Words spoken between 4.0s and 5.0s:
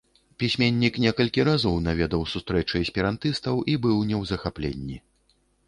не ў захапленні.